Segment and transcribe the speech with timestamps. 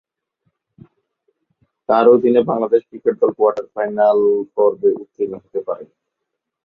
[1.89, 4.19] তার অধীনে বাংলাদেশ ক্রিকেট দল কোয়ার্টার-ফাইনাল
[4.55, 5.95] পর্বে উত্তীর্ণ হতে পারেনি।